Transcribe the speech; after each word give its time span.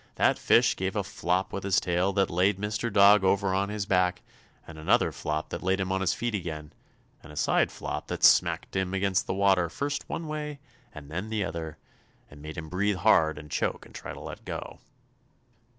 That 0.15 0.39
fish 0.39 0.75
gave 0.75 0.95
a 0.95 1.03
flop 1.03 1.53
with 1.53 1.63
his 1.63 1.79
tail 1.79 2.11
that 2.13 2.31
laid 2.31 2.57
Mr. 2.57 2.91
Dog 2.91 3.23
over 3.23 3.53
on 3.53 3.69
his 3.69 3.85
back 3.85 4.23
and 4.65 4.75
then 4.79 4.85
another 4.85 5.11
flop 5.11 5.49
that 5.49 5.61
set 5.63 5.79
him 5.79 5.91
on 5.91 6.01
his 6.01 6.15
feet 6.15 6.33
again, 6.33 6.73
and 7.21 7.31
a 7.31 7.35
side 7.35 7.71
flop 7.71 8.07
that 8.07 8.23
smacked 8.23 8.75
him 8.75 8.95
against 8.95 9.27
the 9.27 9.35
water 9.35 9.69
first 9.69 10.09
one 10.09 10.27
way 10.27 10.57
and 10.91 11.11
then 11.11 11.29
the 11.29 11.43
other, 11.43 11.77
and 12.31 12.41
made 12.41 12.57
him 12.57 12.67
breathe 12.67 12.97
hard 12.97 13.37
and 13.37 13.51
choke 13.51 13.85
and 13.85 13.93
try 13.93 14.11
to 14.11 14.19
let 14.19 14.43
go. 14.43 14.79